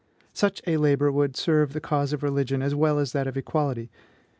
Such 0.33 0.63
a 0.65 0.77
labor 0.77 1.11
would 1.11 1.37
serve 1.37 1.73
the 1.73 1.79
cause 1.79 2.11
of 2.11 2.23
religion 2.23 2.63
as 2.63 2.73
well 2.73 2.97
as 2.97 3.11
that 3.11 3.27
of 3.27 3.37
equality. 3.37 3.91